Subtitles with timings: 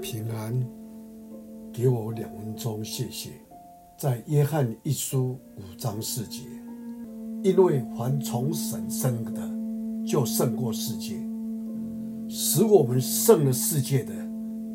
[0.00, 0.58] 平安，
[1.72, 3.30] 给我两分钟，谢谢。
[3.96, 6.40] 在约翰一书五章四节，
[7.42, 11.16] 因为凡从神生的，就胜过世界；
[12.28, 14.12] 使我们胜了世界的，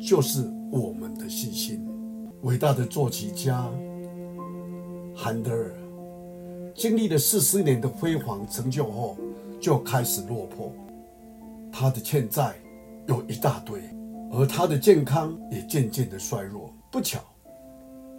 [0.00, 1.84] 就是我们的信心。
[2.42, 3.68] 伟大的作曲家
[5.14, 5.74] 韩德尔，
[6.74, 9.16] 经历了四十年的辉煌成就后，
[9.60, 10.72] 就开始落魄，
[11.72, 12.54] 他的欠债
[13.08, 13.82] 有一大堆。
[14.32, 16.72] 而他的健康也渐渐的衰弱。
[16.90, 17.20] 不巧，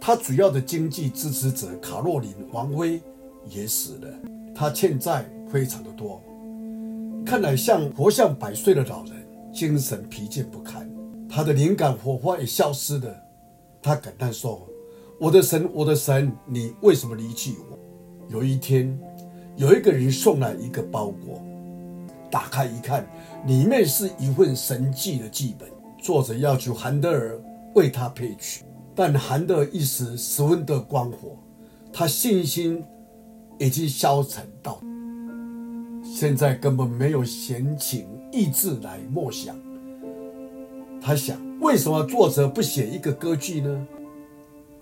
[0.00, 3.00] 他主要的经济支持者卡洛琳王妃
[3.48, 4.08] 也死了。
[4.54, 6.22] 他欠债非常的多，
[7.24, 9.14] 看来像活像百岁的老人，
[9.52, 10.88] 精神疲倦不堪。
[11.28, 13.22] 他的灵感火花也消失了。
[13.82, 14.66] 他感叹说
[15.20, 17.78] ：“我的神，我的神，你为什么离弃我？”
[18.28, 18.98] 有一天，
[19.56, 21.42] 有一个人送来一个包裹，
[22.30, 23.06] 打开一看，
[23.46, 25.68] 里面是一份神迹的剧本。
[26.00, 27.38] 作者要求韩德尔
[27.74, 31.36] 为他配曲，但韩德尔一时十分的光火，
[31.92, 32.84] 他信心
[33.58, 34.80] 已经消沉到，
[36.02, 39.56] 现在根本没有闲情逸致来默想。
[41.00, 43.86] 他想，为什么作者不写一个歌剧呢？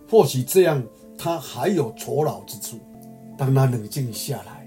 [0.08, 0.82] 或许这样
[1.16, 2.78] 他还有酬劳之处。
[3.38, 4.66] 当他冷静下来，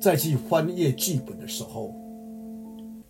[0.00, 1.94] 再去翻阅剧本的时候，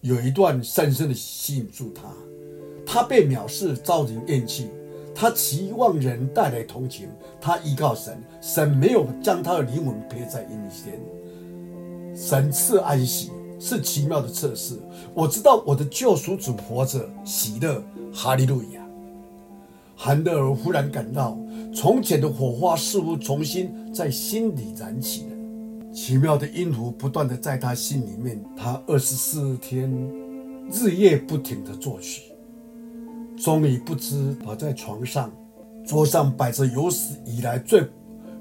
[0.01, 2.03] 有一段深深的吸引住他。
[2.91, 4.71] 他被藐视，遭人厌弃。
[5.15, 7.11] 他期望人带来同情。
[7.39, 10.99] 他依靠神，神没有将他的灵魂撇在阴间。
[12.17, 14.79] 神赐安息，是奇妙的测试。
[15.13, 18.83] 我知道我的救赎主活着，喜乐，哈利路亚。
[19.95, 21.39] 韩德尔忽然感到，
[21.75, 25.93] 从前的火花似乎重新在心里燃起了。
[25.93, 28.43] 奇妙的音符不断地在他心里面。
[28.57, 29.93] 他二十四天
[30.73, 32.23] 日夜不停地作曲。
[33.41, 35.33] 终于不知倒在床上，
[35.87, 37.83] 桌上摆着有史以来最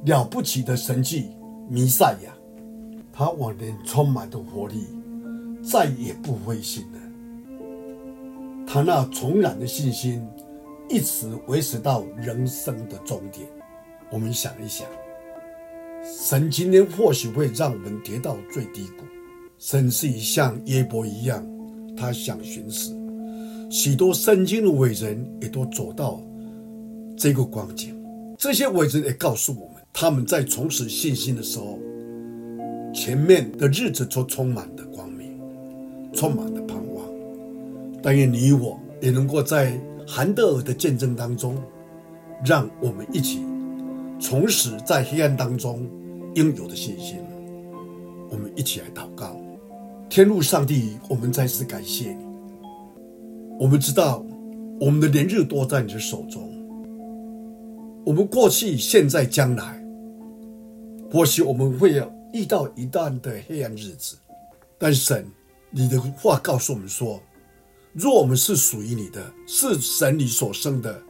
[0.06, 1.30] 了不起的神迹——
[1.70, 2.34] 弥赛亚。
[3.14, 4.88] 他往年充满的活力，
[5.64, 7.00] 再也不灰心了。
[8.68, 10.24] 他那重燃的信心，
[10.90, 13.48] 一直维持到人生的终点。
[14.12, 14.88] 我们想一想，
[16.04, 19.04] 神今天或许会让我们跌到最低谷，
[19.58, 21.46] 甚至于像耶伯一样，
[21.96, 22.96] 他想寻死。
[23.70, 26.22] 许多圣经的伟人也都走到
[27.18, 27.94] 这个光景，
[28.38, 31.78] 这些伟人也告诉我们，他们在重拾信心的时候，
[32.94, 35.38] 前面的日子都充满了光明，
[36.14, 37.06] 充满了盼望。
[38.02, 39.78] 但愿你我也能够在
[40.08, 41.58] 韩德尔的见证当中，
[42.46, 43.42] 让我们一起
[44.20, 45.86] 重拾在黑暗当中
[46.36, 47.18] 应有的信心。
[48.30, 49.36] 我们一起来祷告，
[50.10, 52.27] 天父上帝，我们再次感谢你。
[53.60, 54.24] 我们知道，
[54.80, 56.48] 我们的年日多在你的手中。
[58.06, 59.84] 我们过去、现在、将来，
[61.12, 64.16] 或许我们会要遇到一段的黑暗日子，
[64.78, 65.26] 但神，
[65.72, 67.20] 你的话告诉我们说，
[67.94, 71.02] 若我们是属于你的，是神你所生的，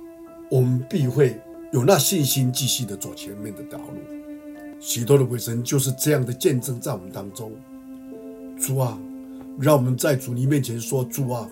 [0.50, 1.38] 我们必会
[1.74, 4.80] 有那信心继续的走前面的道路。
[4.80, 7.52] 许多的伟人就是这样的见证在我们当中。
[8.58, 8.98] 主啊，
[9.60, 11.50] 让我们在主你面前说：主啊。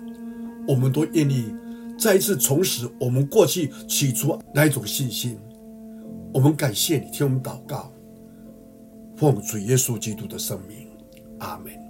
[0.68, 1.54] 我们都愿意
[1.98, 5.38] 再一次重拾我们过去起初那一种信心。
[6.34, 7.92] 我们感谢你，听我们祷告，
[9.16, 10.90] 奉主耶稣基督的圣名，
[11.40, 11.85] 阿门。